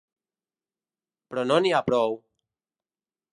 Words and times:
Però 1.33 1.43
no 1.51 1.59
n’hi 1.67 1.75
ha 1.75 1.83
prou! 1.91 2.17